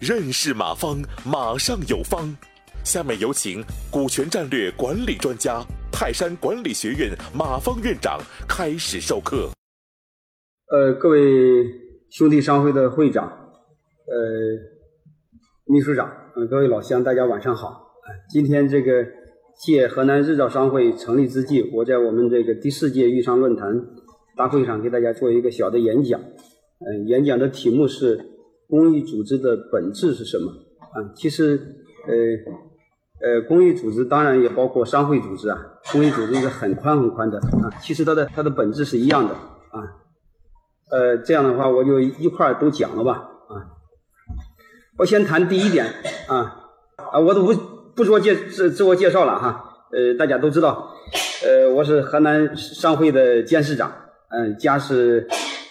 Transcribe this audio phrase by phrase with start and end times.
[0.00, 2.36] 认识马方，马上有方。
[2.84, 8.18] 下面有请股权战略管理专家、泰山管理学院马方院长
[8.48, 9.50] 开始授课。
[10.72, 11.20] 呃，各位
[12.10, 14.58] 兄弟商会的会长，呃，
[15.66, 17.86] 秘书长，呃，各位老乡，大家晚上好。
[18.28, 19.06] 今天这个
[19.64, 23.68] 借河南日照商会成立之际，我在我们这个第四届豫商论坛
[24.36, 26.20] 大会上给大家做一个小的演讲。
[26.20, 28.20] 嗯，演讲的题目是
[28.68, 30.52] “公益组织的本质是什么”。
[30.92, 31.58] 啊，其实，
[32.06, 32.14] 呃，
[33.26, 35.58] 呃，公益组织当然也包括商会组织啊。
[35.92, 37.70] 公益组织是很宽很宽的啊。
[37.80, 39.78] 其实它的它的本质是一样的啊。
[40.90, 43.12] 呃，这样的话我就一块儿都讲了吧
[43.48, 43.78] 啊。
[44.98, 45.86] 我先谈第一点
[46.28, 47.54] 啊啊，我都不
[47.94, 49.86] 不做介自自我介绍了哈。
[49.92, 50.94] 呃，大家都知道，
[51.44, 53.92] 呃，我是河南商会的监事长，
[54.32, 55.28] 嗯，家是。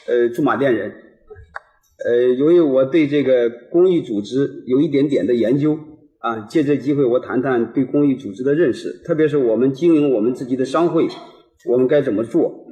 [0.08, 0.92] 呃，驻马店人，
[2.04, 5.78] 呃，由于我对这个公益组织有一点点的研究
[6.18, 11.08] 啊，借这机会我谈谈对公益组织的认识，特别是我们经营我们自己的商会，
[11.70, 12.66] 我们该怎么做？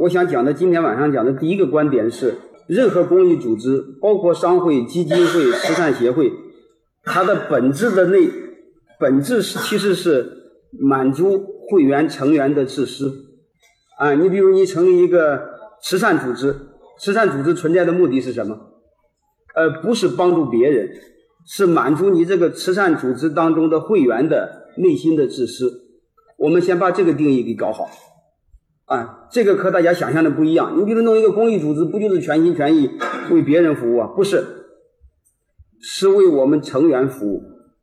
[0.00, 2.34] 我想讲的今天晚上讲的第一个观点是，
[2.68, 6.30] 任何公益组织，包括商会、基金会、慈善协会，
[7.02, 8.28] 它的本质的内
[9.00, 10.30] 本质是其实是
[10.78, 13.25] 满足会员成员的自私。
[13.98, 15.40] 啊，你比如你成立一个
[15.82, 16.54] 慈善组织，
[16.98, 18.58] 慈善组织存在的目的是什么？
[19.54, 20.90] 呃，不是帮助别人，
[21.46, 25.86] 是满足你这个慈善组织当中的会员的内心的自私。
[26.36, 27.88] 我们先把这个定义给搞好。
[28.84, 30.78] 啊，这个和大家想象的不一样。
[30.78, 32.90] 你比如弄一个公益组织，不就是全心全意
[33.30, 34.08] 为别人服务啊？
[34.14, 34.44] 不是，
[35.80, 37.42] 是为我们成员服务。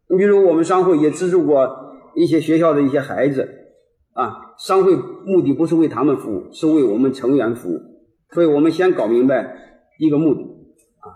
[0.10, 3.50] 你比如我们商会也资助过一些学校的一些孩子。
[4.14, 7.80] 啊，商会目的不是为他们服务，是为我们成员服务。
[8.32, 9.58] 所以我们先搞明白
[9.98, 11.08] 一个目的啊，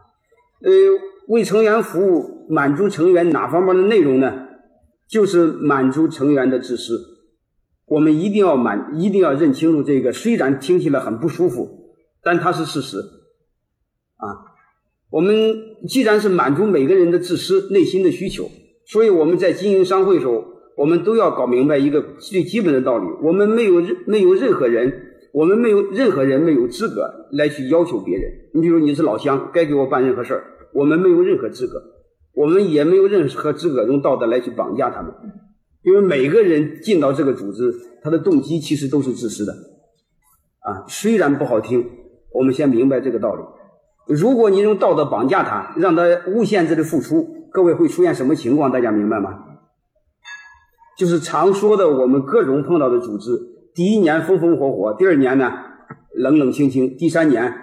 [0.63, 0.71] 呃，
[1.27, 4.47] 为成员服务，满足成员哪方面的内容呢？
[5.07, 6.99] 就是满足成员的自私。
[7.85, 10.11] 我们一定要满，一定要认清楚这个。
[10.11, 14.25] 虽然听起来很不舒服，但它是事实啊。
[15.11, 15.55] 我们
[15.87, 18.49] 既然是满足每个人的自私内心的需求，
[18.87, 20.56] 所以我们在经营商会的时候。
[20.77, 24.93] 我们都要搞明白一个最基本的道理：我们没有任没有任何人，
[25.33, 28.31] 我们没有任何人没有资格来去要求别人。
[28.53, 30.43] 你比如你是老乡，该给我办任何事儿，
[30.73, 31.81] 我们没有任何资格，
[32.35, 35.11] 我们也没有任何资格用道德来去绑架他们。
[35.81, 37.73] 因为每个人进到这个组织，
[38.03, 39.53] 他的动机其实都是自私的。
[40.59, 41.89] 啊，虽然不好听，
[42.33, 43.41] 我们先明白这个道理。
[44.13, 48.71] 如果你用道德绑架他，让他无限制的付出，各位会出现什么情况？
[48.71, 49.43] 大家明白吗？
[50.97, 53.31] 就是常说的，我们各种碰到的组织，
[53.75, 55.53] 第一年风风火火，第二年呢
[56.15, 57.53] 冷冷清清，第三年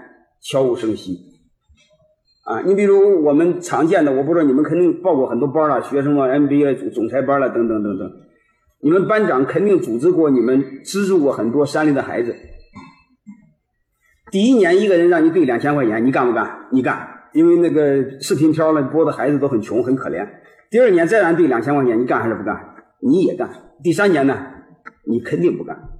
[0.40, 1.18] 悄无声息。
[2.44, 8.10] 啊，你比如我们常见的，我不知道你们肯定报过很多班了，学生啊，MBA 总总裁班了，等等等等。
[8.82, 12.36] 你们班长肯定组织过你们，资助过很多山里的孩子。
[14.30, 16.68] 第一年一个人让你兑两千块钱，你干不干？
[16.70, 20.28] 你干，因为那个视频条呢播的孩子都很穷很可怜。
[20.70, 22.73] 第二年再让兑两千块钱，你干还是不干？
[23.06, 24.34] 你也干，第三年呢，
[25.06, 25.90] 你肯定不干。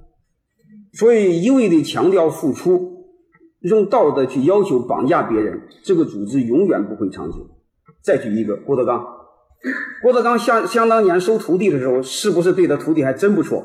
[0.91, 3.05] 所以一味的强调付出，
[3.59, 7.47] 用道德去要求绑架别人，这个组织永远不会长久。
[8.01, 9.05] 再举一个郭德纲，
[10.01, 13.63] 郭德纲相相当年收徒弟的时候，是不是对他徒弟还真不错？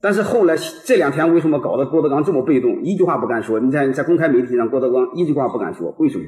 [0.00, 3.58] 但是后来这两天为什么搞得郭德纲这么被动，一句话不敢说？
[3.58, 6.24] 你在在公开媒体上，郭德纲一句话不敢说，为什么？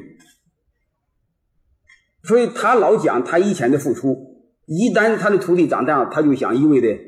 [2.25, 4.41] 所以他老讲他以前的付出。
[4.75, 6.99] 一旦他的徒弟长大，他就想一味的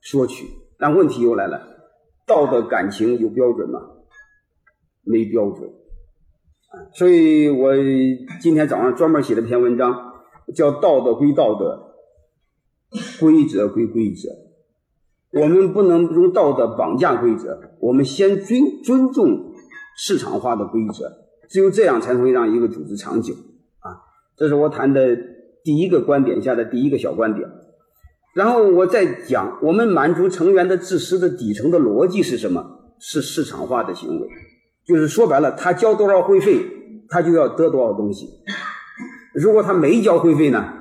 [0.00, 0.46] 索取。
[0.78, 1.60] 但问题又来了，
[2.26, 3.80] 道德感情有标准吗？
[5.02, 5.70] 没标准。
[6.94, 7.74] 所以我
[8.40, 9.94] 今天早上专门写了篇文章，
[10.54, 11.92] 叫“道德归道德，
[13.20, 14.30] 规则归规则”。
[15.38, 19.52] 我们不能用道德绑架规则，我们先尊尊重
[19.98, 21.12] 市场化的规则，
[21.50, 23.34] 只有这样才会让一个组织长久。
[23.80, 24.00] 啊，
[24.34, 25.18] 这是我谈的。
[25.70, 27.48] 第一个观点下的第一个小观点，
[28.34, 32.92] 然后我再讲，我们满足成员的自私的底层的逻辑是什么？
[32.98, 34.26] 是市场化的行为，
[34.84, 36.58] 就是说白了，他交多少会费，
[37.08, 38.26] 他就要得多少东西。
[39.32, 40.72] 如果他没交会费呢，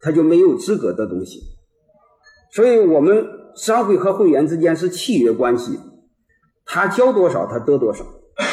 [0.00, 1.38] 他就没有资格得东西。
[2.54, 5.78] 所以，我们商会和会员之间是契约关系，
[6.64, 8.02] 他交多少，他得多少，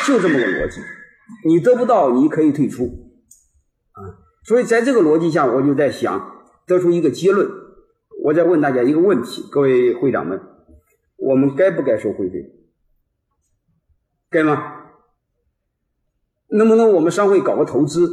[0.05, 0.81] 就这么个逻辑。
[1.47, 3.08] 你得不到，你可以退出，
[4.49, 7.47] 所以，在这个逻辑下，我就在想得出一个结论。
[8.23, 10.41] 我再问大家一个问题，各位会长们，
[11.17, 12.51] 我们该不该收会费？
[14.31, 14.57] 该吗？
[16.47, 18.09] 能不能我们商会搞个投资，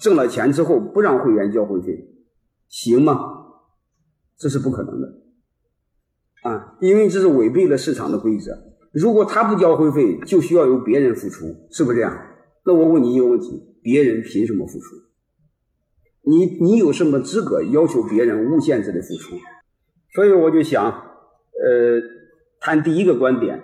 [0.00, 2.08] 挣了钱之后不让会员交会费，
[2.66, 3.20] 行吗？
[4.38, 5.18] 这是不可能的，
[6.44, 8.56] 啊，因为这是违背了市场的规则。
[8.90, 12.18] 如果他不交会费，就需要由别人付出，是不是这样？
[12.64, 14.96] 那我问你一个问题：别人凭什么付出？
[16.26, 19.36] 你你有什么资格要求别人无限制的付出？
[20.14, 22.00] 所以我就想，呃，
[22.60, 23.60] 谈第一个观点，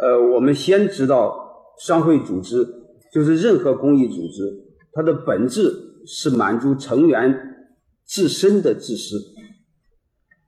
[0.00, 2.66] 呃，我们先知道商会组织
[3.12, 7.56] 就是任何公益组织，它的本质是满足成员
[8.04, 9.16] 自身的自私。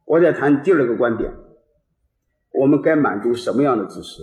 [0.06, 1.30] 我再谈第二个观点，
[2.60, 4.22] 我们该满足什么样的自私？